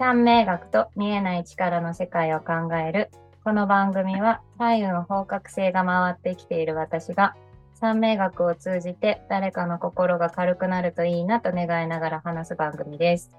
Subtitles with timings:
[0.00, 3.10] 三名学と見えない力の世界を考える。
[3.44, 7.36] この番組は、左右の方角性が回ってきている私が、
[7.74, 13.30] 三名学を通じて誰かの心が軽くなるといいなと願いながら話す番組です。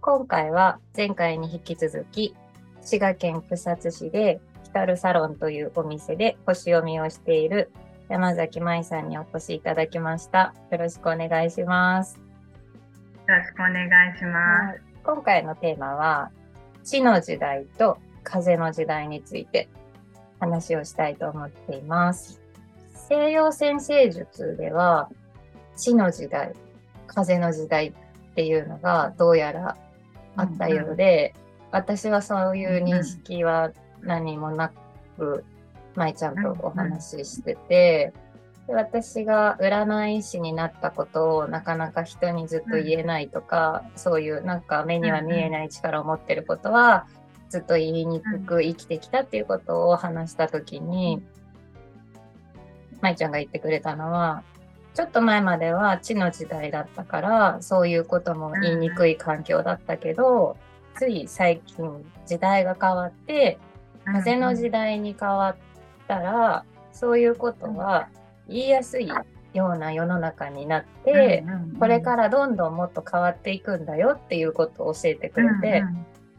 [0.00, 2.36] 今回は前回に引き続き、
[2.80, 7.72] 滋賀県草津市でヒカルサロンというお店で星読みをしている
[8.08, 10.54] 山崎舞さんにお越しいただきました。
[10.70, 12.20] よろしくお願いします。
[13.26, 14.91] よろしくお願いします。
[15.04, 16.30] 今回のテーマは、
[16.84, 19.68] 地の時代と風の時代について
[20.38, 22.40] 話をしたいと思っています。
[23.08, 25.08] 西洋先生術では、
[25.76, 26.52] 地の時代、
[27.08, 27.92] 風の時代っ
[28.34, 29.76] ていうのがどうやら
[30.36, 34.72] あったようで、うんうん、私はそういう認識は何もな
[35.18, 35.44] く、
[35.96, 38.12] 舞ちゃんとお話ししてて、
[38.68, 47.06] 私が占い師になったことをなかなか人にずっと言えないとか、うん、そういうなんか目には見えない力を持ってることは
[47.52, 51.22] ずっと言いにくく生きてきたっていうことを話した時に、
[53.02, 54.42] 舞ちゃんが言ってくれたのは、
[54.94, 60.56] ちょっと前までは地の時代だったから、そういうことも言いにくい環境だったけど、
[60.96, 63.58] つい最近時代が変わって、
[64.06, 65.56] 風の時代に変わっ
[66.08, 68.08] たら、そういうことは
[68.48, 69.08] 言いやすい
[69.52, 71.44] ような世の中になって、
[71.78, 75.84] これからどんどんもっと変わっていくんだよっていうことを教えてくれて、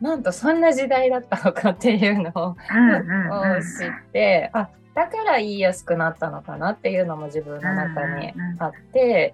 [0.01, 2.55] なんとそんな時代だったのかっていうのを
[3.61, 9.33] 知って、あだから言いやすくなったのかなっていうのも自分の中にあって、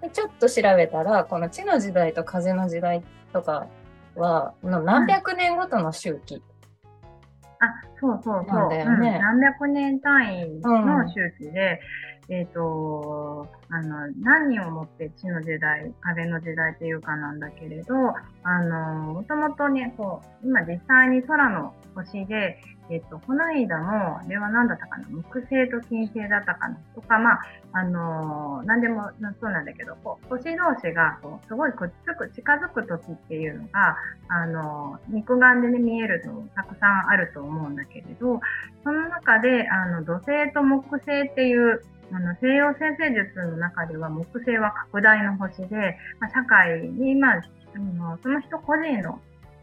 [0.00, 3.02] でちょっと調べたらこの地の時代と風の時代
[3.32, 3.66] とか
[4.16, 6.42] はの何百年ごとの周期
[7.60, 7.66] あ、
[8.00, 8.68] そうそうそう。
[8.70, 8.78] ね。
[8.78, 11.80] うん、何百年単位の周期で、
[12.28, 17.94] うん、えっ、ー、と、あの、何人をもって地の時代、風の時代っていうかなんだけれど、
[18.42, 22.58] あの、もともとね、こう、今実際に空の星で、
[22.90, 27.40] えっと、この間も、あれは何だったかな、木星と金星だったかな、とか、まあ、
[27.72, 33.96] あのー、何でもそうなんだけど、こう星同士がこうすごいくっつく、近づく時っていうのが、
[34.28, 38.40] あのー、肉眼でね、見えるのたくさんあると思うんだけれど、
[38.82, 47.42] その中で、あの、土星と木星っていう、あの西洋先生術の中では木星は拡大の星で、まあ、社会に、まあ、
[48.20, 49.20] その人個人の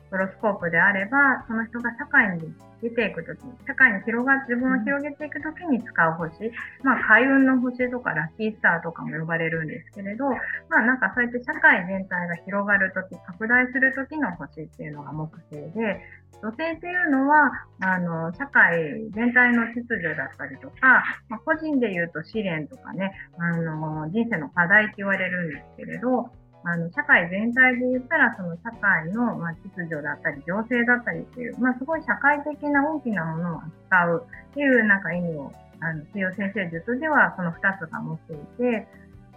[0.09, 6.51] ホロスコープであれば、その人が社会に出ていくとき、社会に広が、自分を広げていくときに使う星、
[6.83, 10.25] まあ、開運の星とかラッキースターとかも呼ばれるんですけれど、
[10.69, 16.01] まあ、なんかそうやって社会全体が広がるとき、拡大するときの星っていうのが木星で、
[16.41, 17.51] 女性っていうのは、
[17.81, 26.29] あの、社会全体の秩序だったりとか、まあ、個人で言うと試練とかね、あの、人生の課題って言われるんですけれど、
[26.63, 38.87] あの、社会全体で言ったら、その社会の、ま、秩序だったり、情勢だったりっていう、まあ、すごい社会的な大きなものを扱うっていう、なんか意味を、あの、西洋先生術では、その二つが持っていて、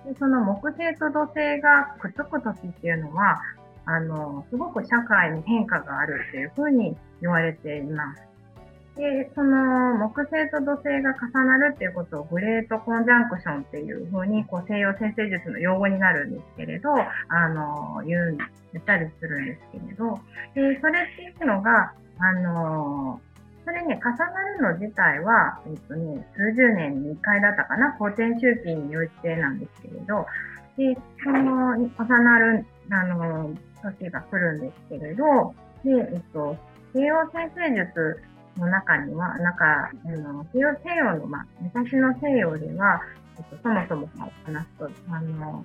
[0.05, 3.41] でその木星と土星がくっつくときっていうのは、
[3.85, 8.30] あの、すごく社会に変化があるっていうふうに言われています。
[8.97, 16.91] で、その木星と土星が重なるっていうことをグレートコンジャンクションっていうふうに、こう西洋先生術の用語になるんですけれど、
[17.29, 18.37] あの、言う、
[18.73, 20.19] 言ったりするんですけれど、
[20.55, 23.21] で、それっていうのが、あの、
[23.65, 30.27] それね、重なるの自体は、えっとね、数十年に1回だったかな、公転周期によってなんですけれど、
[30.77, 31.89] で、その、重
[32.23, 36.57] なる、あの、時が来るんですけれど、で、えっと、
[36.93, 38.23] 西洋先生術
[38.57, 43.03] の中には、なんか、あの西洋西洋の、まあ、昔の西洋では、
[43.39, 44.09] えっと、そもそも
[44.45, 45.65] 話すと、あの、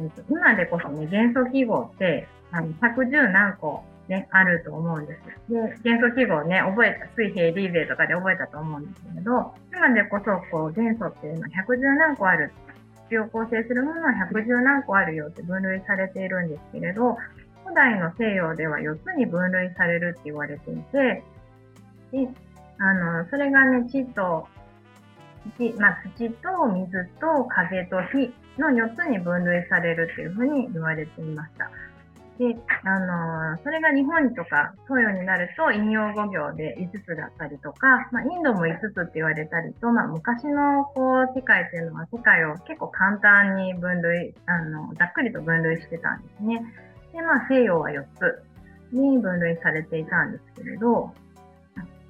[0.00, 5.52] えっと、今でこそね、元素記号って、あの、110何個ね、あると思うんです。
[5.52, 12.52] で、元素記号ね、覚えた、水平リーベとかで覚えたと思うんですけれど、今でこそ、こう、元素っていうのは110何個ある。
[13.10, 17.18] 地を構成するものは110何個あるよって分類されているんですけれど、
[17.64, 21.22] 古代の西洋では4つに分類されるって言われていて、
[22.12, 22.28] で、
[22.78, 24.48] あの、それがね、地と、
[25.58, 31.70] 土、まあ、土と水と風と火の4つに分類されるっていうふうに言われていました。
[32.40, 32.98] で、あ
[33.52, 46.64] のそれが日本とか東洋になると引用語行で5つだったりとか、まあ、インドも5つって言われたりと、まあ、昔のこう世界っていうのは世界を結構簡単に分類、あの、ざっくりと分類してたんですね。
[47.12, 48.42] で、まあ西洋は4つ
[48.90, 51.12] に分類されていたんですけれど、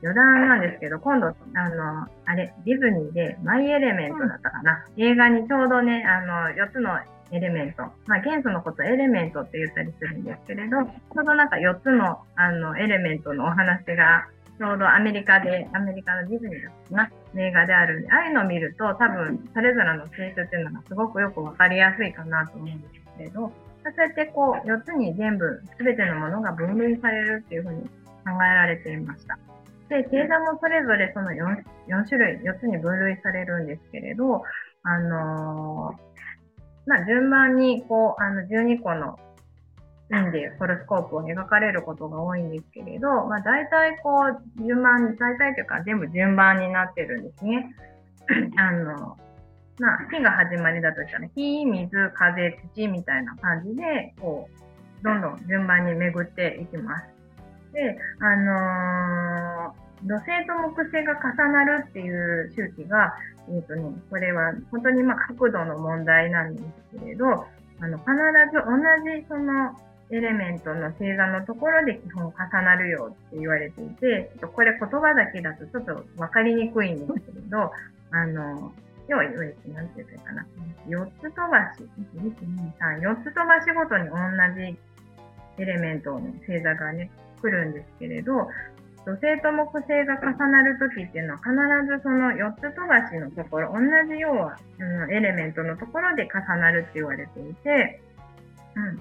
[0.02, 1.32] 余談なんですけど、今度、あ
[1.68, 4.84] の、あれ、ディズニーでマイエレメントだったかな。
[4.96, 6.98] 映画にちょうどね、あの、4つの
[7.32, 7.84] エレメント。
[8.06, 14.26] まあ、元素のことエレメントって言ったりするんですけれど、ちょうどなんか4つのあのエレメントのお話が、
[14.58, 23.50] ちょうどアメリカで、アメリカのディズニーだったかな、映画であるんで、ああいうのを見ると多分それぞれの性質っていうのがすごくよくわかりやすいかなと思うんですけれど、そ
[23.88, 27.88] うやってこう4つに全部全てのものが分類されるっていうふうに考
[28.36, 29.38] えられていました。
[29.90, 34.42] で、星座もそれぞれその 4, 4種類、4つに分類されるんですけれど、
[34.82, 36.10] あのー
[36.86, 39.18] まあ、順番に、こう、あの、12個の
[40.16, 44.10] ンでホロスコープを描かれることが多いんですけれど、まあ、大体こ
[44.58, 47.70] う、順番、大体というか全部順番になってるんですね。
[48.58, 49.16] あの、
[49.78, 57.19] まあ、火が始まりだとしたら、火、水、風、土みたいな感じで、こう、どんどん順番に巡っていきます。
[57.72, 63.14] で、あのー土星と木星が重なるっていう周期が、
[63.48, 66.62] えっ、ー、とね、これは本当にまあ角度の問題なんで
[66.92, 68.10] すけれど、あの、必
[68.50, 68.80] ず同
[69.20, 69.76] じその
[70.10, 77.70] エレメントの星座のところで基本重なるよって言われていて、これ言葉だけだとちょっとわかりにくいんですけれど、
[78.10, 78.72] あの、
[79.06, 80.46] 要は、なんていうかな。
[80.88, 81.84] 4つ飛ばし、
[82.16, 82.34] 1、2、
[82.78, 84.16] 3、4つ飛ばしごとに同
[84.56, 84.78] じ
[85.62, 87.10] エレメントの星座がね、
[87.40, 88.48] 来るんですけれど、
[89.04, 91.52] 土星と木星が重なるときっていうのは必
[91.88, 93.80] ずその4つ飛ばしのところ、同
[94.12, 98.00] じようは、うん、エレメントのところで重なるって言われていて、
[98.76, 98.96] うん。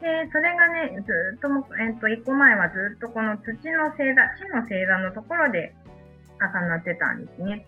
[0.00, 1.48] で、それがね、ずっと、
[1.80, 5.74] えっ、と、1個前はずっとこの土の星座、地の星座のところで
[6.38, 7.66] 重なってたんですね。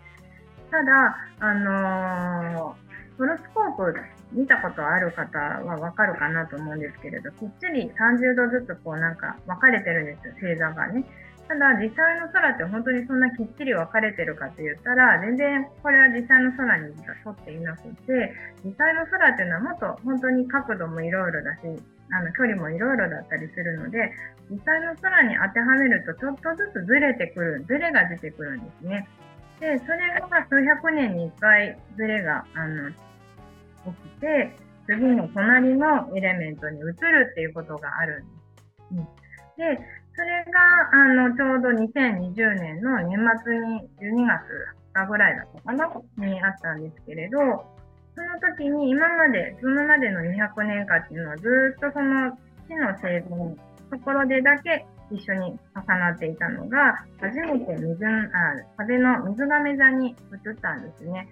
[0.71, 3.43] ただ、あのー、ホロス
[3.81, 4.01] コープ
[4.37, 11.03] 見たことある方はわかるかなと思うんですけれど、きっちり30度ずつこうなんか分かれてるんですよ、星座がね。
[11.49, 16.95] ただ、実際の空って本当にそんなきっちり分かれてるかって言ったら、全然これは実際の空に
[17.25, 21.61] 撮っていなくて、実際の空っていうのはもっと本当に角度もいろいろだし、
[22.13, 24.13] あの距離もいろいろだったりするので、
[24.51, 29.09] 実際の空に当てはめるとちょっとずつずれてくる、ずれが出てくるんですね。
[29.59, 32.93] で、それが数百年に一回ずれが、あの、
[33.85, 34.57] 起きて、
[34.87, 38.25] 次の隣のエレメントに移るっていうことがある
[38.93, 39.21] んです。
[39.57, 39.79] で、
[40.17, 40.61] それが、
[40.93, 44.43] あの、ちょうど2020年の年末に12月
[44.95, 47.39] 20日ぐらいだったかなにあったんですけれど、
[48.15, 52.33] その時に今まで、そのまでの200年間っていうのはずっとその
[52.69, 53.57] 地の成分
[53.91, 58.19] ところでだけ一緒に重なっていたのが、初めて水、あ
[58.77, 61.29] 風の水亀座に移ったんですね。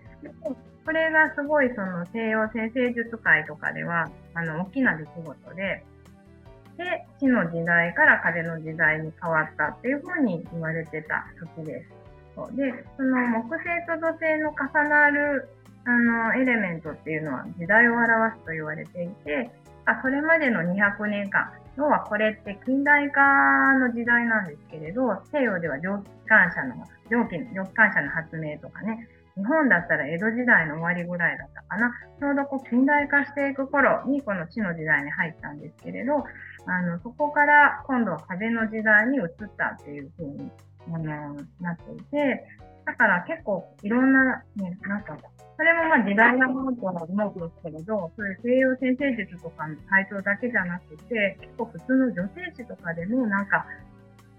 [0.88, 5.84] これがすごいその西洋先生術界とかでは、あの、大きな出来事で、
[6.78, 11.26] で、地の時代から風の時代に変わったっていうふうに言われてた
[11.60, 12.56] 時です。
[12.56, 15.50] で、その木星と土星の重なる
[15.84, 19.50] あのエレメントっていうのは時代を表すと言われていて、
[20.00, 23.20] それまでの200年間、要はこれって近代化
[23.78, 29.06] の時代なんですけれど、西洋では蒸気機関車の、蒸気、蒸気機関車の発明とかね、
[29.38, 31.94] 日本だったら江戸時代の終わりぐらいだったかな。
[32.18, 36.24] ちょうどこう近代化していく頃にこの地の時代に入ったんですけれど、
[36.66, 40.50] あの、そこから今度は風の時代に移ったっていう風に、
[40.92, 42.44] あの、なっていて、
[42.84, 45.16] だから結構いろんな、ね、なんか、
[45.56, 53.66] それもまあ時代がものと思うんですけれど、そういう西洋先生術とかの対象だけじゃなくて、結構普通の女性誌とかでもなんか、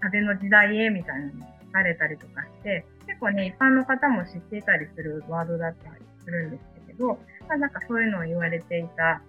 [0.00, 9.20] 風の時代へみたいなの書かれたりとかして、結構ね、一般の方も知っていたりするワードだったりするんですけど、まあ、なんかそういうのを言われていた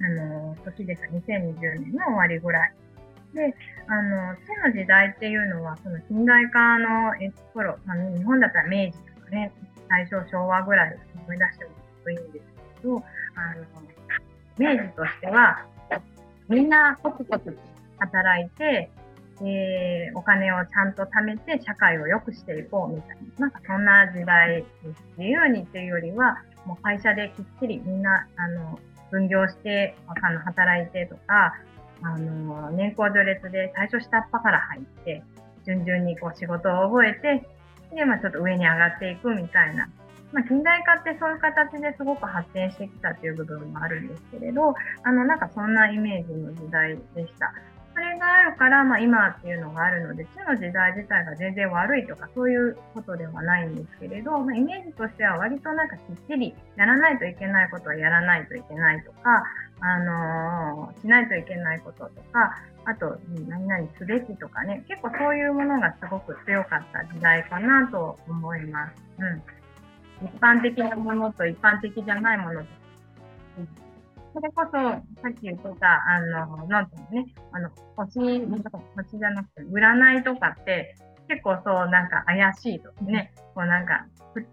[0.00, 1.02] あの、時です。
[1.02, 2.72] 2020年の終わりぐらい。
[3.32, 3.54] で、
[3.86, 7.12] あの、地の時代っていうのは、その近代化の
[7.54, 9.52] 頃、まあ、日本だったら明治とかね、
[9.88, 11.70] 大正昭和ぐらい思い出しても
[12.10, 12.44] いいんです
[12.82, 12.96] けど、
[13.36, 13.64] あの、
[14.58, 15.64] 明治としては、
[16.48, 17.56] みんなコツコツ
[17.98, 18.90] 働いて、
[19.42, 25.04] えー、お金をちゃんと貯めて社会を良くしていこうみたいな、なんかそんな時代です。
[25.18, 28.78] 自由にっていうよりは、もう会社できっちりみんな、あの、
[29.10, 31.54] 分業して、あの、働いてとか、
[32.02, 35.22] あの、年功序列で最初下っ端から入って、
[35.64, 37.46] 順々にこう仕事を覚えて、
[37.94, 39.88] で、まあちょっと上に上がっていくみたいな。
[40.32, 47.52] まあ近代化ってそういう形ですごく発展してきたっていう部分もあるんですけれど、あの、なんかそんなイメージの時代でした。
[47.96, 59.44] それがあるから、まあ、今っていうのがあるので、地の時代自体が全然悪いとか、そういうことではないんですけれど、まあ、イメージとしては割となんかきっちりやらないといけないことはやらないといけないとか、
[59.80, 68.92] あのー、しないといけないこととか、あと、何々すべきとかね、結構そういうものがすごく強かった時代かなと思います。
[69.18, 69.42] うん。
[70.26, 72.66] 一般的なものと一般的じゃないものと。
[73.58, 73.68] うん、
[74.36, 74.72] それこそ、
[75.22, 80.94] さっき言ってた、あの、なんともね、あの、星、星じゃなくて、占いとかって、
[81.26, 84.48] 結構そう、なんか怪しいとね、こうなんか、普通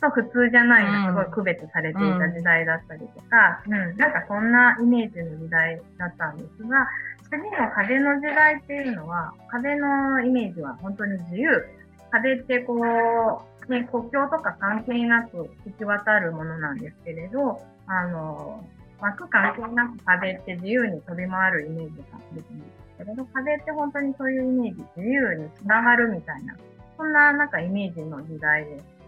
[0.00, 6.88] と普通じゃないがすごい区別されていた時代だったりとか、うん、うん、なんかそんなイメージの時代だったんですが、
[7.30, 11.64] 次の風の時代っていうのは、風のイメージは本当に自由。
[12.10, 18.64] 風ってこう、ね、国境とか関係なく行き渡るものなんですけれど、あの、
[19.00, 26.56] 枠関係なく風って自由に飛び回るイメージが出てるんですけど、風って本当にそういうイメージ、自由につながるみたいな、
[26.96, 28.98] そんななんかイメージの時代です。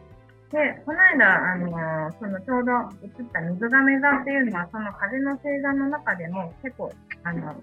[0.50, 2.73] で、この間、あのそのちょうど
[3.06, 6.92] 映った水亀座っていうのは、その風の星座の中でも結構、
[7.23, 7.54] あの、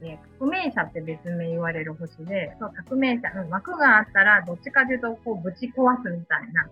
[0.00, 6.68] ね、革命者って別名言われる星で、そう、革命者、うん、枠があったら、どっちかというと、こう、ぶち壊すみたいな、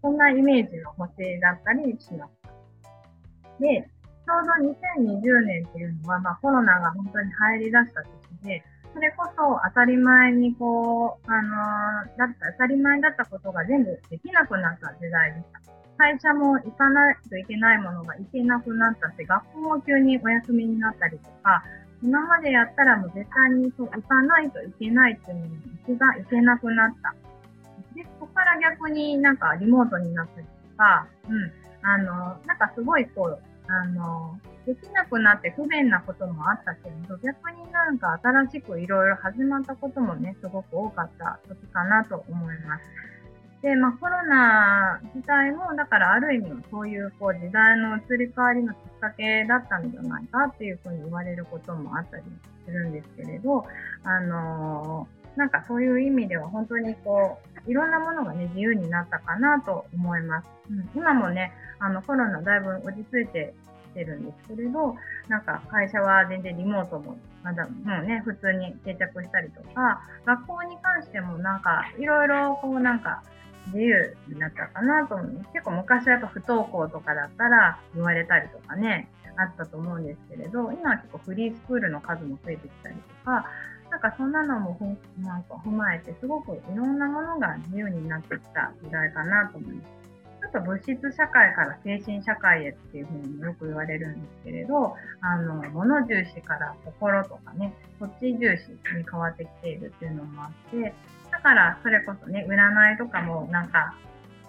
[0.00, 3.60] そんなイメージの星だったりします。
[3.60, 3.88] で、
[4.30, 8.62] ちょうど2020年っていうのは、まあコロナが本当に入り出した時で、
[8.94, 15.60] それこそ当たり前にこう、あのー、だった当たり前だったことが全部できなくなった時代でした。
[15.98, 21.64] 会社も行かないといけないものが行けなくなったし、学校も急にお休みになったりとか、
[22.00, 25.52] 今までやったらもう絶対にそう行かないといけないっていうのに
[25.88, 27.14] 行が行けなくなった。
[27.94, 42.84] で、そこから逆になんかリモートになったりとか、うん、あの、なんかすごいこう、あの、できなくなって不便なこともあったけれど、逆になんか新しくいろいろ始まったこともね、すごく多かった時かなと思います。
[43.62, 52.22] で、まあコロナ自体も、だからある意味そういうこう時代の移り変わりのきっかけだったんじゃないかっていうふうに言われることもあったり
[52.66, 53.64] するんですけれど、
[54.02, 60.48] あのー、なんかそういう意味では本当にこう、いろんなものがね、自由になったかなと思います。
[60.70, 63.54] うん、今もね、あのコロナだいぶ落ち着いて
[63.92, 64.96] きてるんですけれど、
[65.28, 73.22] なんか会社は全然リモートもまだもうね、普通に定着したりとか、学校に関してもなんかいろいろこうなんか
[73.66, 75.44] 自由になったかなと思う。
[75.52, 83.46] 結構昔はやっぱ不登校とかだったら言われたりとかね、あったと思うんですけれど、今は結構フリースクールの数も増えてきたりとか、
[84.02, 84.78] なんかそんなのも
[85.18, 90.00] なんか踏まえて、すごくいろんなものが自由になってきた時代かなと思います。
[90.40, 100.94] ちょっと物質社会から精神社会へっていうふうによく言われるんですけれど、あの、物重視から心とかね、そっち重視に変わってきているっていうのもあって、
[101.30, 103.94] だからそれこそね、占いとかもなんか、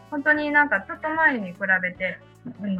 [0.10, 2.20] 本当になんかちょっと前に比べて、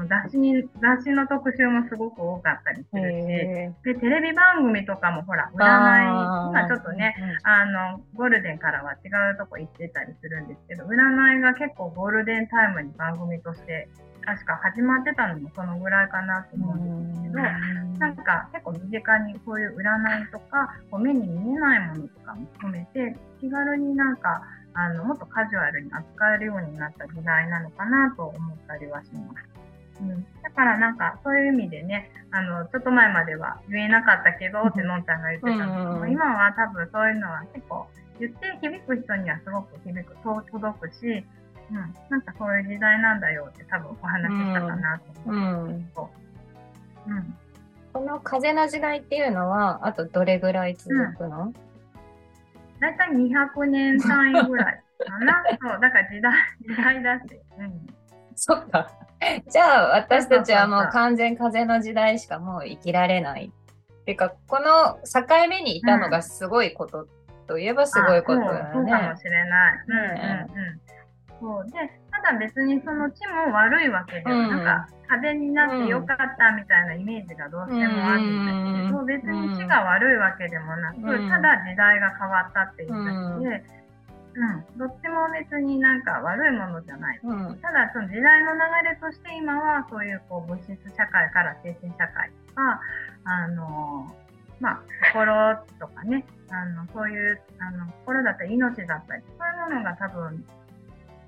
[0.10, 13.88] 雑誌に、雑誌の特集もすごく多かったりするし、で、テレビ番組とかもほら、占い、今ちょっとね、あの、ゴールデンからは違うとこ行ってたりするんですけど、占いが結構ゴールデンタイムに番組として
[14.25, 24.41] 確か始まってたのもそのぐらいかなと思うんですけど、なんか結構身近にこういう占いとか、こう目に見えないものとかも含めて、気軽になんか、
[24.74, 29.50] あの、もっとカジュアルに扱えるようになった時代なのかなと思ったりはします。
[30.01, 37.88] うん、だからなんかそういう意味でね、あの、ちょっと前までは言えなかったけどってのんちゃんが言ってたんですけど、今は多分そういうのは結構
[38.20, 40.15] 言って響く人にはすごく響く、
[40.51, 41.25] 届くし、
[41.72, 45.91] うん、なんかそういう時代なんだよって多分お話ししたかなと思うん。
[47.08, 47.36] うん、
[47.93, 51.53] この風の時代っていうのは、あとどれぐらい続くの、
[52.79, 55.43] 大体200年単位ぐらいかな。
[55.62, 56.34] そう、だから時代、
[56.67, 57.24] 時代だし。
[57.60, 58.00] うん。
[58.36, 58.90] そっか。
[59.50, 63.52] じゃあ私たちはもう完全風の時代しかもう生きられない。
[64.02, 67.08] っていうか、この境目にいたのがすごいこと
[67.48, 68.70] といえばすごいことだよね。
[68.74, 69.78] そうかもしれない。
[69.88, 70.82] うんうんうん。
[71.42, 82.96] そうでただ別にその地も悪いわけでは、うん、なんか風になってよかったみたいなイメージがどうしてもあるんですけど、うん、別に地が悪いわけでもなく、うん、ただ時代が変わったっていうだ
[83.40, 83.81] けで、
[84.34, 87.20] うん、どっちも別になんか悪いものじゃない。
[87.24, 88.60] うん、ただその時代の流
[88.90, 92.82] れとして今はそういうこう物質社会から精神社会とか、
[93.26, 94.16] あの
[94.60, 94.82] まあ、
[95.14, 100.46] 心とかね、あのそういうあの心だったり命だったり、そういうものが多分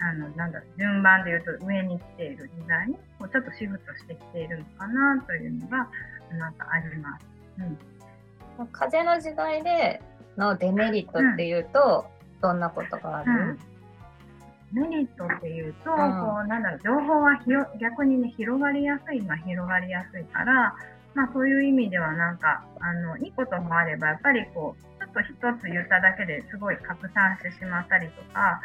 [0.04, 5.88] あの、なんだ順番で言うと上に来ている時代に、こうちょっとシフトしてきているのかなというのが、
[6.38, 7.26] なんかあります。
[8.60, 8.68] うん。
[8.72, 10.02] 風の時代で
[10.38, 12.13] のデメリットっていうと、うん、
[12.44, 13.58] どんなことがある、
[14.74, 20.76] うん、メリットっていうと、うん、こう、なんだろう、情報はひよ逆にね、広がりやすいのは広がりやすいから、
[21.16, 28.60] まあそういう意味ではなんか、あの、いいこともあれば、やっぱりこう、ちょっと一つ言っただけですごい拡散してしまったりとか、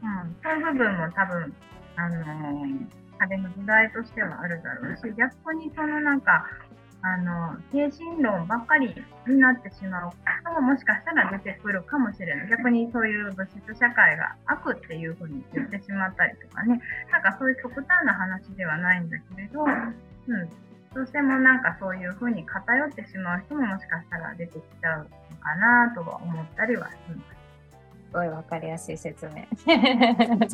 [0.00, 1.52] うん、そういう部分も多分、
[1.96, 2.86] あのー、
[3.18, 6.46] 壁の時代としてはあるだろうし、逆にそのなんか、
[7.04, 8.88] あの、精神論ばっかり
[9.28, 12.48] になってしまう人ももしかしたら出てくるかもしれない。
[12.48, 16.80] 逆にそういう物質社会が悪っていうふうに言ってしまったりとかね、
[17.12, 20.48] なんかそういう極端な話ではないんだけれど、うん、
[20.94, 27.43] どうしてもなんかそういうふうに偏ってしまう人ももしかしたら出てきちゃうのかなとは思ったりはします。
[28.14, 29.44] ごいわかりやすい説明。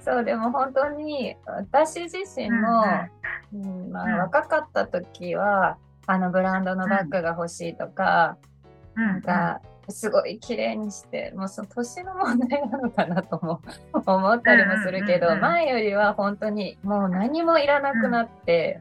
[0.00, 2.84] そう、でも本当に私自身も、
[3.52, 8.38] うん、うん、まあ、若かった時は、あのブランドのバッグが欲しいとか、
[8.94, 13.60] うん、なんか、すごい綺麗にして、もうその年の問題なのかなとも
[14.06, 18.80] 思ったりもするけど、前よりは本当にもう何もいらなくなって、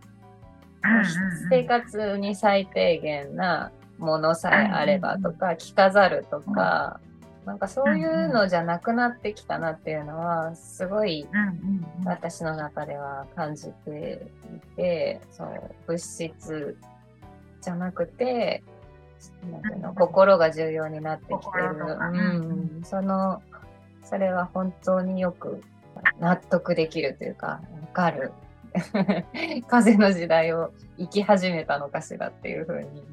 [1.49, 6.99] 生活に最低限なものさえあればとか、着飾るとか、
[7.45, 11.27] なんかそういうのじゃなくなってきたなっていうのは、すごい
[12.03, 14.21] 私の中では感じて
[14.55, 16.77] いて、そう物質
[17.61, 18.63] じゃなくて、
[19.49, 21.75] なんていうの心が重要になってきてる。
[21.79, 23.41] うん、その、
[24.03, 25.61] それは本当によく
[26.19, 27.61] 納得できるというか、わ
[27.93, 28.31] かる。
[29.67, 33.03] 風の時代を生き始めたのかしらっていうふうに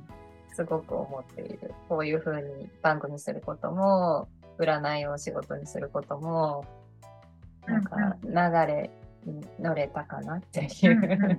[0.52, 1.74] すごく思っている。
[1.88, 4.28] こういうふうに番組することも、
[4.58, 6.64] 占いを仕事にすることも、
[7.66, 8.90] なんか流れ
[9.24, 11.30] に乗れたかなっていう。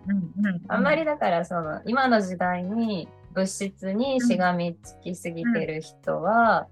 [0.67, 6.67] あんまりだからその今の時代に物質にしがみつきすぎてる人は、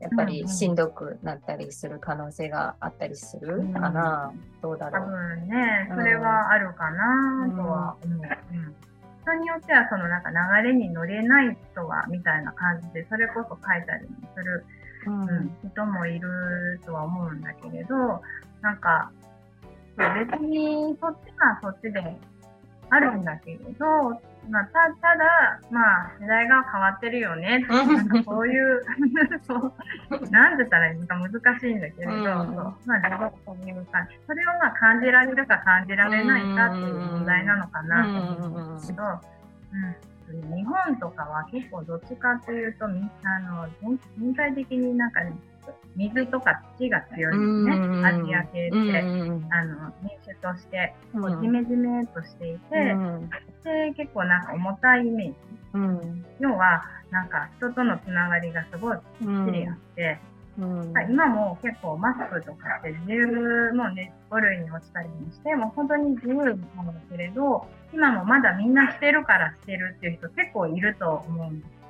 [0.00, 5.06] やっぱりしんどくなったりする可能性があったりするかな、うん、どうだろう。
[5.06, 8.18] 多分ね、それはあるかなとは思う。
[8.52, 8.91] うん
[9.22, 14.66] 人によってはそのなんか流れに乗れない人はみたいな感じでそれこそ書いたりもする、
[15.06, 17.96] うん、うん、人もいるとは思うんだけれど
[18.60, 19.10] なんか
[19.96, 22.00] 別にそっちはそっちで
[22.92, 23.86] あるんだけれど、
[24.50, 27.60] まあ、たただ、まあ、時代が変わってるよね。
[27.66, 28.82] なんかそういう
[29.48, 29.72] そう。
[30.30, 38.04] なんて言ったらいいのか難しいんだけれど、うん、まあ、そういう感じそれをまあ感じられるか感じられないかっていう問題なのかな。
[38.04, 38.74] と思うん。
[38.74, 39.02] ですけど、
[40.32, 43.68] うん、日本とかは結構どっちかっていうとあの
[44.18, 45.10] 全体的になん。
[45.12, 45.32] かね
[45.96, 48.98] 水とか土が強いですね、アジア系って、
[49.50, 52.94] あの民主としてこうジメジメとしていて、
[53.64, 55.36] で結構なんか重たいイメージ、
[56.40, 59.02] 要はなんか人とのつながりがすごいきっ
[59.46, 60.18] ちりあって、
[60.58, 71.81] うん、今も結構マスクとかって自由もね、5類に落ちたりもして、もう本当に自由なんだけれど、今もまだみんなしてるからしてるっていう人結構いると思うんです。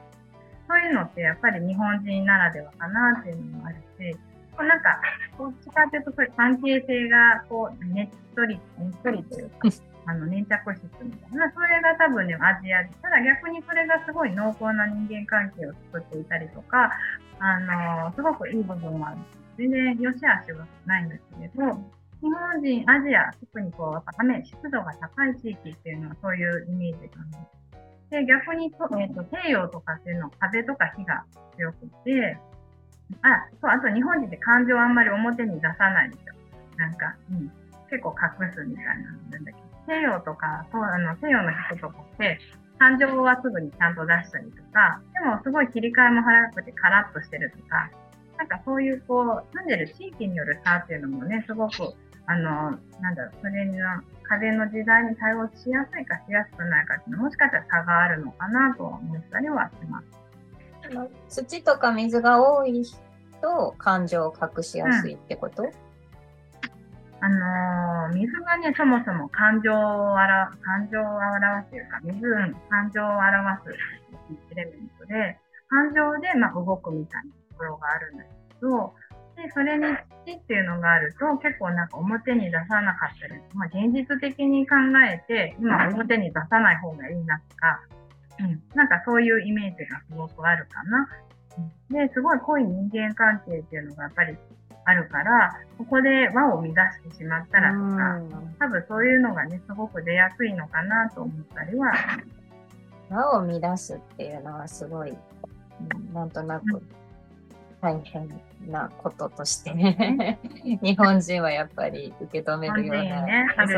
[0.72, 4.16] そういうのってやっぱり日本人ならではかなっていうのもあるし、
[4.56, 5.00] こうなんか、
[5.36, 9.68] どっちかというとそういう関係性が、こう、ねっとり、ねっとりというか、
[10.08, 16.90] あの、粘着質みたいな、それが多分ね、アジアで、ただ逆にそれがすごい濃厚な人間関係を作っていたりとか、
[17.38, 17.58] あ
[18.06, 19.18] のすごくいい部分もある。
[19.58, 21.74] 全然良し悪しはないんですけれど、
[22.22, 27.61] 日本人、アジア、特にこう、やっぱ雨、湿度が高い地域っていうのはそういうイメージがある
[28.12, 31.24] で、逆にと、えーと、西洋とかっていうのは風とか火が
[31.56, 32.36] 強くて、
[33.24, 36.76] あ、そう、あと日本人って感情をあんまり表に出さないでしょ。
[36.76, 37.50] なんか、うん、
[37.88, 42.38] 結構隠すみたいななんだけど、西洋とか、そうあの西洋の人とかって、
[42.78, 47.88] 感情はすぐにちゃんと出したりとか、でもすごい切り替えも早くてカラッとしてるとか、
[48.36, 51.94] なんかそういうこう、住んでる地域による差っていうのもね、すごく、
[52.26, 53.80] あの、なんだろう、それに
[54.32, 60.00] 風の時代に対応しやすいかしやすくないかっていうのもしかしたら差があるのかなと思ったりはしま
[61.28, 61.42] す。
[61.44, 62.82] 土とか水が多い
[63.42, 65.70] と感情を隠しやすいってこと、うん、
[67.20, 70.26] あのー、水がね、そもそも感情を表
[70.62, 72.20] 感情を表すというか、水、
[72.68, 73.76] 感情を表す
[74.52, 78.94] エレメントで、感情でまあ動くみたいなところがあるんだけど、
[79.36, 79.84] で、それに
[80.26, 84.76] 土っていうのがあると結構なんか表に出さなかったり、まあ現実的に考
[85.10, 87.80] えて今表に出さない方がいいなとか、
[88.40, 91.08] うん、なんかそういうイメージがすごくあるかな。
[91.90, 94.36] で、すごい濃い人間関係っていうのがやっぱり
[94.84, 98.20] あるから、ここで輪を乱してしまったらとか、
[98.58, 101.92] 多分そういうのがね、すごく出やすいのかなと思ったりは。
[103.10, 105.16] 輪を乱すっていうのはすごい、
[106.12, 106.82] なんとなく
[107.82, 108.28] 大変
[108.68, 109.72] なこととして
[110.80, 113.74] 日本人はやっぱり受け止めるような、ね、そ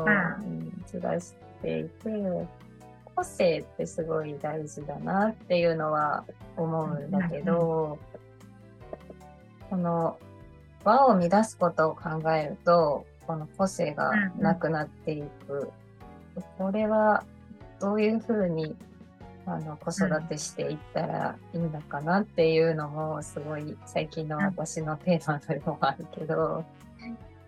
[0.00, 2.48] う、うん、気がしていて
[3.14, 6.24] 個性ってすごい大事だなっていうのは
[6.56, 7.98] 思うんだけど、
[9.68, 10.18] この
[10.82, 15.70] 輪を乱すことを考えるとこの個性がなくなっていく
[16.58, 17.24] これは
[17.80, 18.74] どういうふうに
[19.46, 26.64] あの子育てしていったらいいのかなっていうのもすごい最近の私のテーマでもあるけど、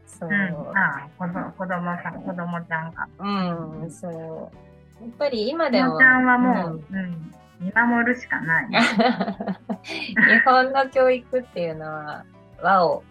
[0.07, 3.09] そう、うん、あ子供子供さん子供ちゃんが。
[3.19, 5.05] うんそう。
[5.05, 8.69] やっぱり今でも子供ちゃんはもう、うん、うん、見守るしかない。
[8.71, 12.25] 日本の教育っていうのは
[12.61, 13.03] 和を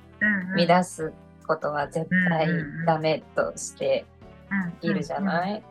[0.68, 1.14] 乱す
[1.46, 2.48] ことは絶対
[2.86, 4.06] ダメとして
[4.82, 5.64] いるじゃない、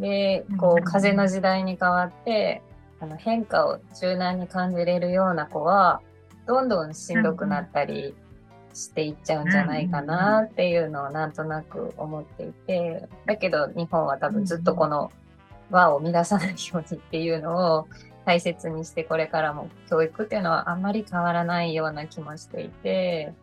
[0.00, 2.62] で、こう、風の時代に変わって、
[3.00, 6.00] あの変化を柔軟に感じれるような子は、
[6.46, 8.14] どんどんしんどくなったり
[8.74, 15.10] していっちゃうんじゃないかなっていうのをなんとなく思っていて、だけど日本は多分ずっとこの
[15.70, 17.88] 輪を乱さないようにっていうのを
[18.24, 23.34] 大切にしてこれからも教育っていうのはあんまり変わらないような気もしていて、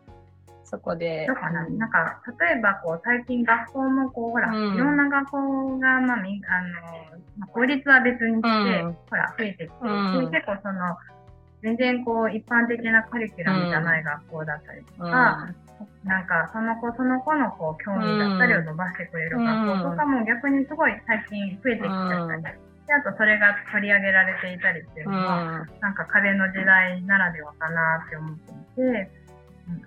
[0.70, 1.26] そこで。
[1.26, 1.68] そうかな。
[1.68, 10.96] なんか、例えば、こう、最近学校も、こう、ほら、うん、いろんな学校が、まあ、みあの、まあ、公立は別にして、うん、ほら、増えてきて、うん、結構その、
[11.64, 15.50] 全然こう、一般的なカリキュラムじゃない学校だったりとか、
[16.04, 22.44] なんか、その子その子のこう、興味だったりを伸ばしてくれる学校とかも逆にすごい最近増えてきちゃったり。
[22.90, 29.12] であとそれが取り上げられていたりっていうのは、なんか壁の時代ならではかなって思っていて、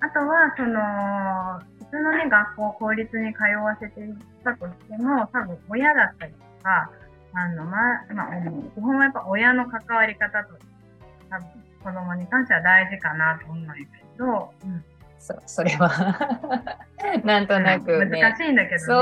[0.01, 4.15] あとは、その、普通のね、学校、公立に通わせてい
[4.45, 6.91] たとしても、多分親だったりとか、
[7.35, 8.27] あの、まあ、まあ、
[8.75, 10.55] 基本はやっぱ親の関わり方と、
[11.31, 11.47] 多分
[11.83, 13.87] 子供に関しては大事かなと思うんだけ
[14.19, 14.85] ど、うん。
[15.19, 15.89] そう、それは。
[17.25, 18.87] なんとなく、ね、難しいんだけどね。
[18.87, 18.97] そう。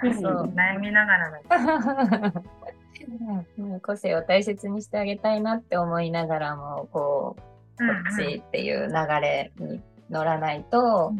[0.00, 3.80] 私も悩みながらだけど。
[3.82, 7.42] 個性を大切にしてあげたいなって思いながらも、こう、
[7.78, 7.84] こ
[8.14, 11.12] っちっていう流れに乗らないと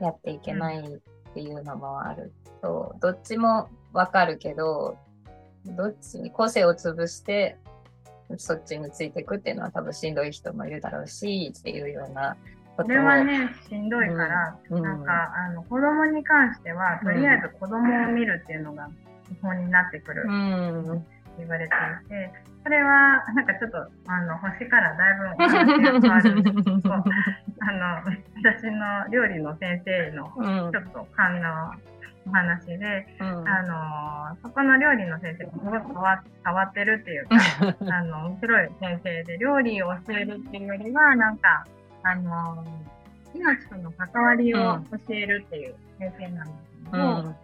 [0.00, 4.96] やっていけないっていうのもあると、どっちもわかるけど、
[5.64, 7.56] どっちに個性を潰して
[8.36, 12.36] そっちについていくっていうのは多分しんどい人もいるだろうしっていうような
[12.76, 18.90] これはね、しんどいから、うん、なんか、あの、子供に関しては、とりあえず子供を見るっていうのが
[19.28, 20.24] 基本になってくる。
[20.26, 21.06] うん、
[21.38, 22.32] 言われていて、
[22.64, 27.04] それは、なんかちょっと、あの、星からだいぶお話が変わるんですけど、あの、
[28.40, 30.32] 私の料理の先生の
[30.72, 31.50] ちょっと勘の
[32.26, 37.36] お話で、うん、あの、そこの料理の先生がすごい変わ変わってるっていうか、
[37.94, 41.66] あの、面白い先生で、料理を教えるっていうよりは、なんか、
[42.02, 42.64] あの、
[43.34, 47.36] 命との関わりを教えるっていう先生なんですけど、うん、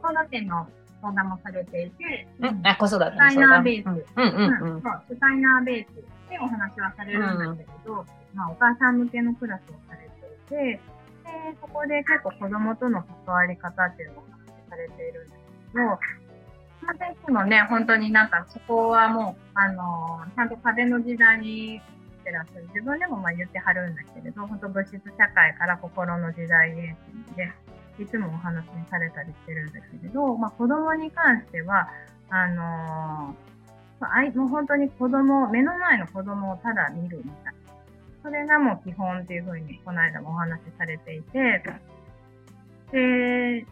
[0.00, 0.66] 子育ての
[1.06, 4.28] 相談もされていて、うん、あ、子育て主催ナーベース、うん。
[4.28, 10.80] うんうん、そう、主催ナーベースでお話はされるんだけど、まあ、お母さん向けのクラスをされていて、で、
[11.60, 14.24] そこで結構子供との関わり方っていうのを
[14.68, 15.42] されているんです
[15.72, 15.98] けど、まあ、
[16.98, 21.80] 先生もね、本当になんかそこはもう、あのー、ちゃんと壁の時代に
[22.26, 22.66] てらっしゃる。
[22.74, 27.52] 自分でもまあ言ってはるんだけれど、本当物質社会から心の時代へっていうので、
[27.98, 31.88] いつもお話にされたりしてるんだけれど、まあ、子供に関しては、
[32.28, 37.66] あのー、もう本当に子供、目の前の子供をただ見るみたいな。
[38.22, 41.62] それがもう基本っていうふうに、この間もお話しされていて、
[42.92, 43.66] で、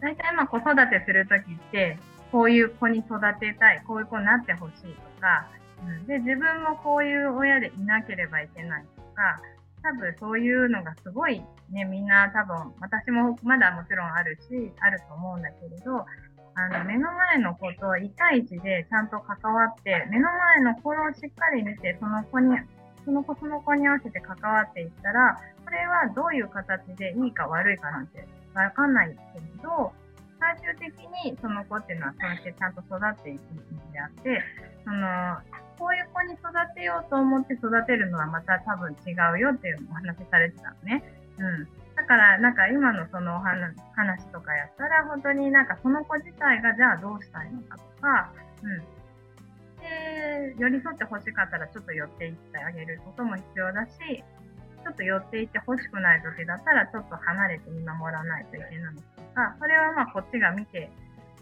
[0.00, 1.98] 大体まあ子育てするときって、
[2.30, 5.48] こういう子に育てたい、こういう子になってほしいとか、
[5.86, 9.40] うん、で、自分もこういう親でいなければいけないとか、
[9.86, 16.06] 多分そういうのがすごいね、みんな多分、私もまだもちろんあるし、あると思うんだけれど、
[16.54, 22.56] あの、目の前の子と1対1でちゃんと関わって、目の前の子をしっかり見て、その子に、
[23.04, 29.92] その子その子に合わせて関わっていったら、それはどういう形でいいか悪いかなんてわかんないけれど、
[30.38, 30.94] 最終的
[31.24, 34.42] にその子っていうのはそうやってちゃんと育っていくんであって、
[34.84, 35.38] その、
[35.78, 41.02] こういう子に育てようと思って育てるのはまた多分違うよっていうのをお話しされてたのね。
[41.38, 41.68] うん。
[41.96, 48.30] だから、なんか今のその話とかやったら、本当になんかその子自体がじゃあどうしたいのかとか、
[48.62, 48.80] うん。
[49.80, 53.92] で、寄り添って欲しかったらちょっと寄っていってあげることも必要だし、
[54.86, 59.02] ちょっと寄っていって欲しくない時だったらちょっと離れて見守らないといけないと
[59.34, 60.90] か、それはまあこっちが見て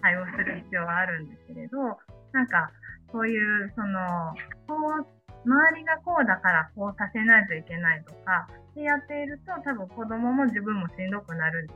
[0.00, 1.98] 対応する必要はあるんですけれど、
[2.32, 2.70] なんか、
[3.14, 4.34] そういう、その、
[4.66, 5.06] こう、
[5.46, 11.70] 周りがこうだからこうさせないといけないとか、でやっていると多分子供も自分もしんどくなる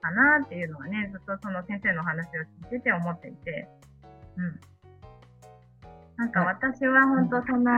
[0.00, 2.30] かなっていうのはね、ずっとその先生の話を
[2.72, 3.68] 聞いてて思っていて、
[4.38, 4.60] うん。
[6.16, 7.70] なんか私は本当その、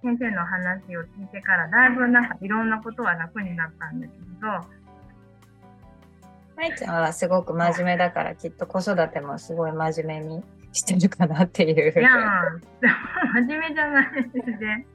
[0.00, 4.46] 先生の話を聞いてからだいぶなんかいろんなことは楽になったんですけど、
[6.56, 12.00] 舞ちゃんはすごく真面目だから、きっと子育てもすごい真面目にしてるかなっていう。
[12.00, 12.10] いや
[13.34, 14.86] 真面目じゃないですね。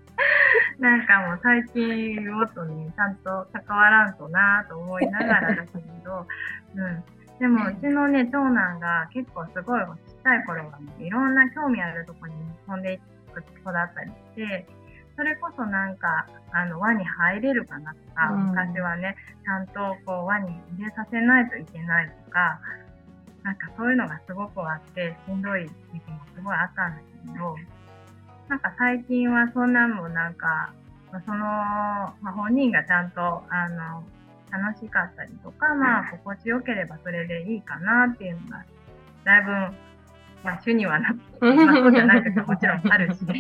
[0.80, 6.28] なんかもう最近ごとにちゃんと関わらんとなと思いながらだけど、
[6.76, 7.04] うん。
[7.40, 12.34] でもうちのね、長男が結構すごいちっちゃい頃はもういろんな興味あるとこに
[12.68, 12.98] 飛んでい
[13.34, 14.68] く子だったりして、
[15.16, 22.60] それこそなんか、あの、輪に入れるかなとか、うん、昔はね、ちゃんとこう輪に入れさせないといけないとか、
[23.44, 27.02] なんかそういうのがすごくあって、しんどい時期もすごいあったんだ
[27.34, 27.56] けど、
[28.50, 30.74] なんか最近はそんなんもなんか、
[31.26, 34.04] その、まあ、本人がちゃんと、あの、
[34.52, 38.66] 楽しかったりとか、まあ、心地よければそれでいいかなっていうのが、
[39.24, 39.76] だいぶ
[40.44, 43.20] まあ、主にはなって、まあ、そうじゃない時はもちろんあるし、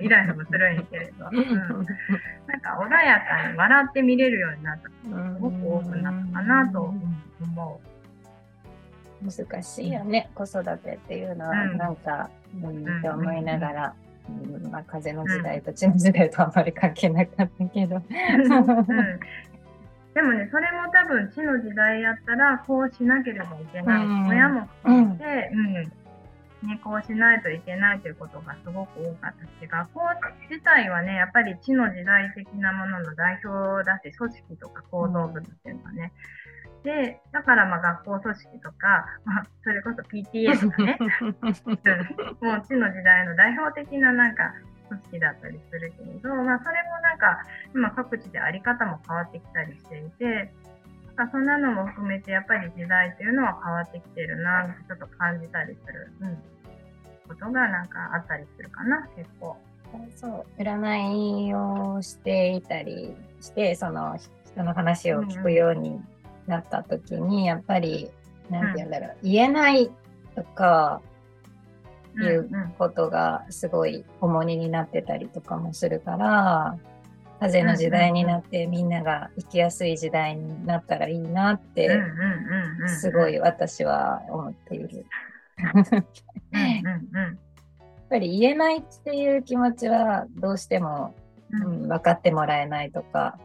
[0.00, 7.89] イライラもするんやけれど、うん、なんか穏やかに笑って見れるようになったことがすごく多くなったかなと思う。
[9.22, 12.30] 難しいよね、子育てっていうのは、なんか、
[12.62, 13.94] うん、って思いながら、
[14.28, 14.32] う
[14.68, 18.00] ん、まあ、風の時代と地の時代とあまり関係なかったけど。
[20.14, 24.06] でもね、それも多分、地の時代やったら、こうしなければいけない。
[24.28, 25.74] 親も含めて、うん。
[26.66, 30.00] ね、こうしないといけないということがすごく多かったし、学校
[30.50, 36.12] 自体はね、やっぱり知の時代的なものの代表だし、組織とか行動部っていうのはね。
[36.82, 40.98] で、だからまあ学校組織とか、まあ、それこそ PTA とかね、
[42.40, 44.52] もう知の時代の代表的ななんか
[44.88, 50.52] 組織だったりするけれど、まあそれもなんか今各地であり方も変わってきたりしていて、
[51.20, 56.38] かそんなのも含めてやっぱり時代っていうのは変わってきてるなってちょっと感じたりする、うん、
[57.28, 59.56] ことがなんかあったりするかな結構。
[60.16, 60.62] そう。
[60.62, 64.16] 占いをしていたりしてその
[64.46, 66.00] 人の話を聞くように
[66.50, 68.10] なった時に、やっぱり
[68.50, 69.90] 何て言うんだろう、うん、言えない
[70.34, 71.00] とか
[72.18, 76.78] いうことがすごい重荷になってたりとかもするから、
[77.40, 81.88] 風の時代になってみんなが生きやすい時代になったらいいなって
[82.86, 85.06] すごい私は思っている。
[85.62, 86.04] やっ
[88.10, 91.14] ぱり言えないっていう気持ちはどうしても、
[91.52, 93.38] うん、分かってもらえないとか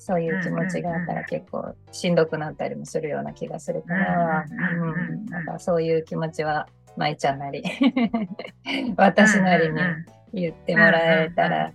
[0.00, 7.62] そういう気持ちがあったら結構しんどくなったりもするような気がするから、うん、なんかそういう気持ちは舞ちゃんなり
[8.96, 9.80] 私なりに
[10.32, 11.72] 言ってもらえたら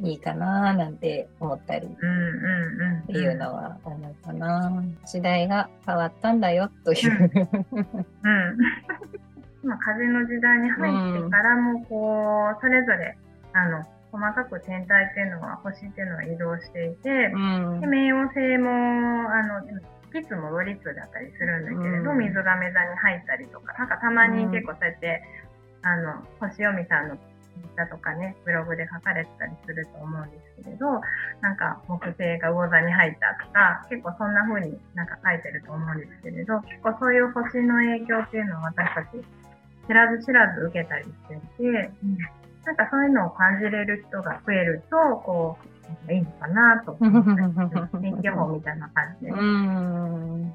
[0.00, 4.82] いいかななんて思ったりっていうのは思うかな。
[5.06, 7.30] 時代が変わったんだよという。
[7.32, 8.56] うん、
[9.64, 13.16] 今風の時代に入ってからもこうそれぞれ
[13.52, 13.84] あの
[14.16, 18.72] 細かく天体っていうのは星っていうのは移動していて、うん、で冥王星も
[19.28, 19.60] あの
[20.16, 25.20] いつもロリッツだったりするんだけれど、うん、水亀座に入ったりとかなんかたまに結構そうやって、
[25.84, 27.18] うん、あの星読みさんの
[27.76, 31.00] だとかね、ブログで書かれてたりすると思うんですけれど、
[31.40, 39.24] なんか木星が魚座に入ったとか、結構そんな風になんか書いてると思うんですけれど、結構そういう星の影響っていうのを私たち
[39.86, 42.18] 知らず知らず受けたりしていて、うん、
[42.66, 45.56] なんかそういうのを感じれる人が増えると、こ
[46.08, 46.96] う、いいのかなと。
[47.00, 49.30] 思ったり天気予報みたいな感じで。
[49.30, 50.54] うん。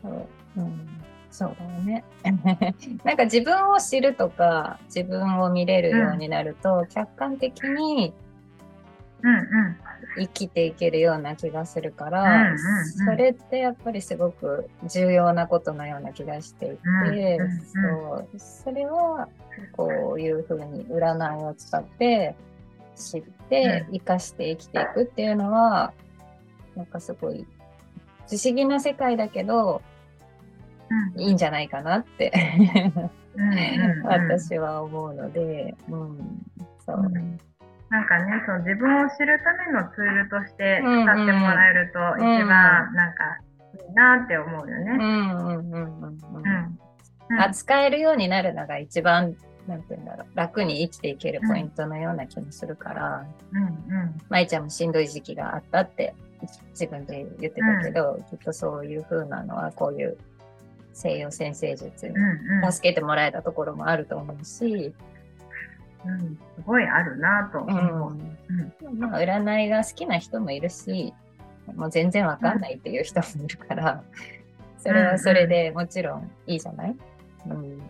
[0.00, 0.26] そう、
[0.58, 0.88] うん。
[1.30, 2.04] そうだよね。
[3.04, 8.14] なんか自分を知るとか、自分を見れるようになると、うん、客観的に
[10.16, 12.54] 生きていけるような気がするから、
[13.06, 16.68] それってやっぱりすごく重要なことのような気がしてい
[17.12, 17.38] て、
[17.72, 19.28] そうそれは
[19.72, 22.34] こういうふうに占いを使って
[22.96, 25.92] 知って生かして生きていくっていうのは、
[26.76, 27.46] なんかすごい
[28.28, 29.82] 不思議な世界だけど、
[31.16, 32.32] いいんじゃないかなって
[34.04, 36.46] 私は思うので、うん、
[36.84, 37.12] そう。
[37.92, 43.38] なんかね、そう自分を知るためのツールとして使ってもらえると、一番なんか
[43.86, 44.96] いいなって思うよね。
[47.38, 50.26] 扱えるようになるのが一番なんて言うんだろう。
[50.34, 56.14] 楽に生きていけるポイントのような気もするから、うんうん、舞ちゃんもしんどい時期があったって
[56.70, 60.16] 自分で言ってたけど、うん、きっとそういう風なのはこういう
[60.94, 62.14] 西洋先生術に
[62.70, 64.94] 助けてもらえたところもあると思うし、
[66.04, 68.16] うん、すごいあるなと思う。
[68.84, 68.98] うん。
[68.98, 71.14] まあ、占いが好きな人もいるし、
[71.76, 74.02] もう全然わかんないっていう人もいるから、
[74.78, 76.96] それはそれでもちろんいいじゃない、
[77.46, 77.80] うん、うん。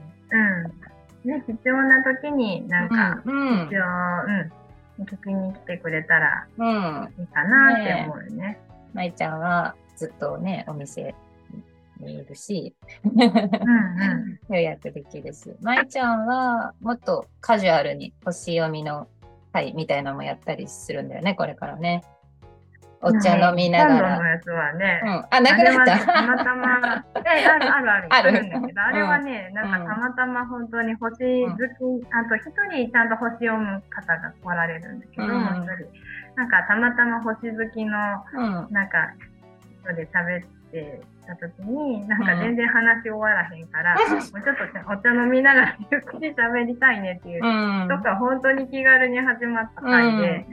[1.25, 3.85] ね、必要な時になんか、うん、必要、
[4.99, 6.47] うん、聞きに来てくれたら
[7.19, 8.59] いいかなって思うよね。
[8.93, 11.15] 舞、うん、ちゃんはずっとね、お店
[12.03, 15.55] 見えるし、うんうん、予約できるし。
[15.63, 19.09] 舞ちゃんはもっとカジュアルに星読みの
[19.53, 22.03] 会みたいなのもやったりするんだよね、これからね。
[23.05, 24.19] お茶飲みながら。
[24.19, 25.01] のやつはね。
[25.05, 25.11] うん。
[25.29, 26.07] あ、なくなった？
[26.07, 28.09] たまたま、 え、あるあるある。
[28.11, 35.89] あるんだけど、あれはね、なんかたまたま本当に星好き、あと一人ちゃんと星読む方が来られるんだけど、もう一人。
[36.37, 37.91] なんかたまたま星好きの、
[38.71, 39.13] なんか、
[39.83, 40.62] 人で喋って
[41.27, 47.41] た時に、なんか全然話終わらへんから、もうちょっとお茶飲みながらゆっくり喋りたいねっていう、
[47.89, 50.47] とか本当に気軽に始まった回で、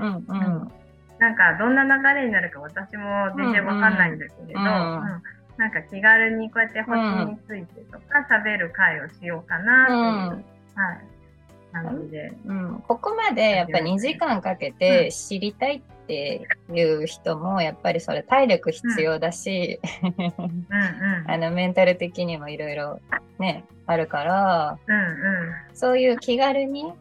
[1.20, 5.22] なんかどんな流れになるか私も全然わかんないんだけれど、うん、うん、
[5.58, 6.98] なんか気軽にこうやって星
[7.30, 11.19] についてとか喋る会をしようかなっていう、うん、はい。
[11.72, 12.84] 感じで、うん。
[12.88, 19.80] ここまでやっぱ2時間かけて知りたいっていう人もやっぱりそれ体力必要だし、
[21.28, 23.00] あのメンタル的にもいろいろ
[23.38, 25.16] ね、あるから、うんうん、
[25.74, 26.92] そういう気軽に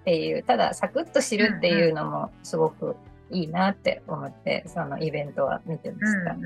[0.00, 2.96] っていう、ただサクッと知るっていうのもすごく
[3.30, 6.36] いいなって思って、そのイベントは見てました。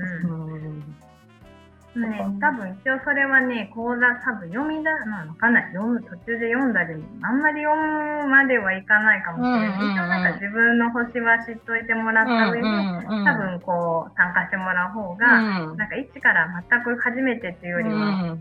[1.99, 5.73] ね、多分一応それはね、講座多分読みだ、まあわかんない。
[5.73, 9.91] 読む、途中で読んだり、あんまり読むまではいかないかもしれない。
[9.91, 15.27] 一応なんか自分の星は知っといてもらった上に、多分こう参加してもらう方が、
[15.75, 18.37] なんか一から全く初めてっていうよりは、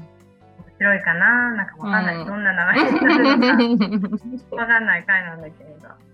[0.80, 6.09] 白いかななんかわかんない、うん、どんな流れになるのか わかんない回なんだけれど。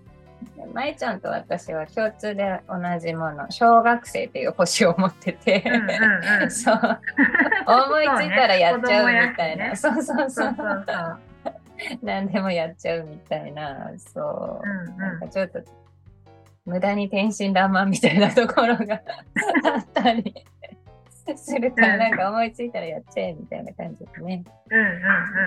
[0.72, 5.64] まいちゃんと私は共通で同じもの小学生っていう星を持ってて、
[6.51, 7.01] そう。
[7.66, 9.77] 思いついたらやっちゃうみたいな。
[9.77, 10.87] そう,、ね、そうそうそう。
[12.03, 13.90] 何でもやっちゃうみたいな。
[13.96, 15.61] そう、うんうん、なんかちょっと
[16.66, 19.01] 無駄に天真爛漫みたいなところが
[19.64, 20.35] あったり
[21.37, 24.45] するから、なんか思いついたらやっちゃえみたいな感じでね。
[24.71, 24.85] うんうん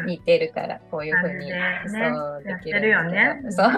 [0.01, 0.05] うん。
[0.07, 1.89] 似てるから、こういうふうに、ね、そ
[2.39, 2.81] うできる。
[2.81, 3.41] るよね。
[3.49, 3.71] そう。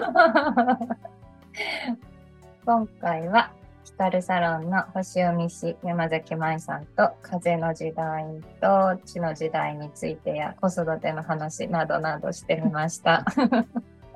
[2.64, 3.52] 今回は、
[3.84, 8.24] ヒカルサロンの星読み師山崎舞さんと風の時代
[8.60, 13.24] と地の時代についてや子育ての話などなどしてみました。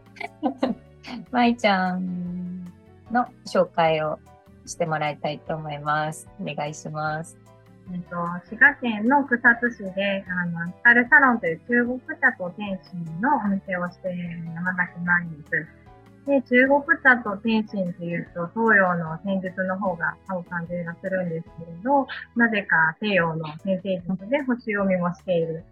[1.31, 2.64] 舞ちゃん
[3.11, 4.18] の紹介を
[4.64, 6.29] してもらいたいと思います。
[6.40, 7.45] お願いします。
[7.92, 15.87] えっと、滋賀県の草津市で、あの、ヒカルサロンという中国茶と天津のお店をしている山崎舞です。
[16.27, 25.62] で、中国茶と天津というと、東洋の戦術の方が合う感じがするんですけれど、なぜか西洋の先生術で星読みもしている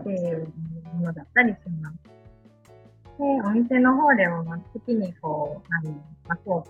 [0.00, 0.52] っていう
[0.92, 2.12] ものだったりします。
[3.18, 5.96] で、お店の方では、月にこう、あの、
[6.28, 6.64] 枠を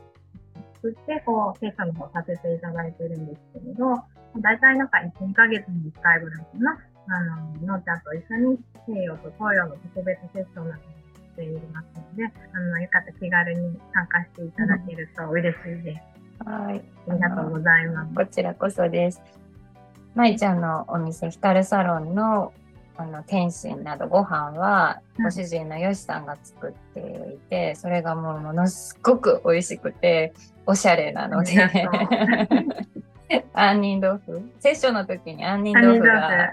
[0.75, 3.94] 作って、こう、精査の方させていただいてるんですけれど、
[4.40, 10.85] 大体なんか1、2ヶ月に1回ぐらいかな、あの、のーちゃんと一緒に西洋と東洋の特別セッションなどを
[11.33, 16.12] していますので、あの、よかったら気軽に参加していただけると嬉しいです。
[16.49, 16.83] はい。
[17.09, 18.14] ありがとうございます。
[18.14, 19.23] こちらこそです。
[20.14, 22.53] まいちゃんのお店、ヒカルサロンの
[22.95, 27.01] あの天津などご飯はご主人のよしさんが作って
[27.35, 30.35] いて、それがもうものすごく美味しくて
[30.66, 31.68] おしゃれなので
[33.55, 34.42] 杏仁豆腐。
[34.61, 36.53] セッションの時に杏仁豆腐が、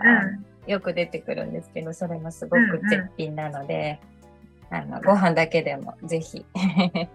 [0.68, 4.00] よく出てくるんですけどそれもすごく絶品なので、
[4.72, 6.46] うんうん、あのご飯だけでもぜひ。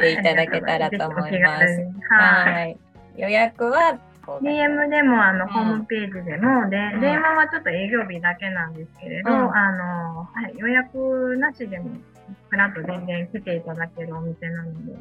[0.00, 1.88] ていただけたらと思います。
[2.10, 2.76] はい。
[3.16, 11.90] 予約は DM でもあの、ホームページでも、で、電話はちょっと営業日だけなんですけれど、あの、はい、予約なしでも、
[12.48, 14.92] ふらっと全然来ていただけるお店なので。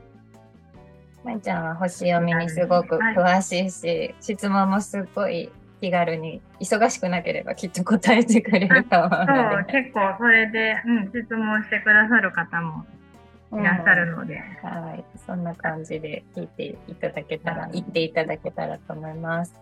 [1.24, 12.86] まいちゃんは星読みにすごく詳しいし、はい、質問もすごい気軽に、忙しくなければきっと答えてくれると思うそう、結構それで、うん、質問してくださる方も
[13.54, 15.04] いらっしゃるので、うん、はい。
[15.26, 19.54] そんな感じで聞いていただけたら、言っていただけたらと思います。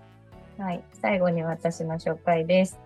[0.58, 0.84] はい。
[1.02, 2.80] 最後に私の紹介です。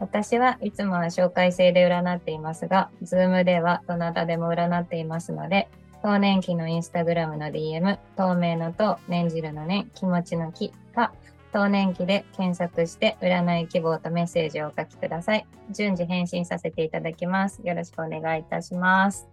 [0.00, 5.68] 私はいつもは紹介制で占っていますが、ズームではどなたでも占っていますので、
[6.02, 11.12] 当年期のインスタグラムの DM、透明のと念じるの念、気持ちの気か、
[11.52, 15.46] 当年期で検索して占い希望とメッセージをお書きください。
[15.70, 17.60] 順次返信させていただきます。
[17.64, 19.28] よろしくお願いいたします。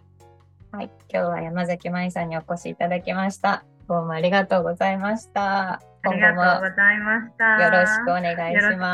[0.71, 3.63] はい、今日は山崎舞さんにお越しいただきました。
[3.87, 5.75] どうもありがとうございました。
[5.75, 7.63] ありがとうございました。
[7.63, 8.53] よろしくお願いします。
[8.53, 8.85] よろしくお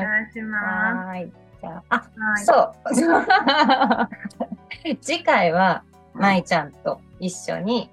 [0.00, 1.06] 願いします。
[1.06, 1.32] はい。
[1.60, 2.08] じゃあ、あ、
[2.38, 2.72] そ
[4.86, 4.96] う。
[5.02, 5.82] 次回は、
[6.14, 7.90] 舞ちゃんと一緒に、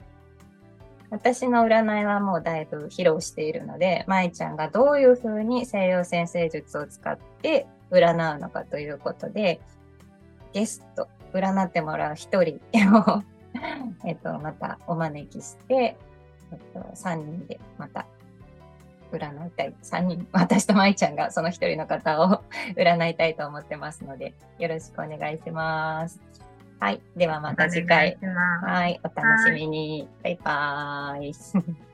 [1.09, 9.61] 私の占いはもうだいぶ披露しているので、舞ちゃんがどういうふうに西洋先生術を使って占うのかということで、
[10.53, 12.59] ゲスト、占ってもらう一人
[12.93, 13.23] を
[14.05, 15.97] えっと、またお招きして、
[16.51, 18.05] えっと、3人でまた
[19.11, 19.73] 占いたい。
[19.81, 22.43] 3人、私と舞ちゃんがその一人の方を
[22.75, 26.19] 占いたいと思ってますので、よろしくお願いします。
[26.79, 27.01] はい。
[27.15, 28.17] ではまた次回。
[28.21, 28.99] はい。
[29.03, 30.07] お楽しみに。
[30.23, 31.33] バイバーイ。